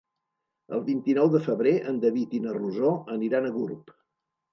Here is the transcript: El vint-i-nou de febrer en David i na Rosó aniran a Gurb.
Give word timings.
El 0.77 0.79
vint-i-nou 0.85 1.29
de 1.35 1.41
febrer 1.47 1.73
en 1.91 1.99
David 2.05 2.33
i 2.37 2.39
na 2.45 2.55
Rosó 2.57 2.89
aniran 3.17 3.47
a 3.47 3.53
Gurb. 3.59 3.93